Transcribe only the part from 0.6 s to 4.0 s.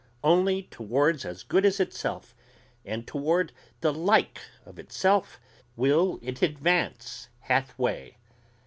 towards as good as itself and toward the